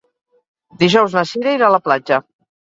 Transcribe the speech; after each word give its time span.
Dijous 0.83 1.17
na 1.19 1.23
Cira 1.33 1.53
irà 1.59 1.69
a 1.69 1.75
la 1.77 1.81
platja. 1.91 2.21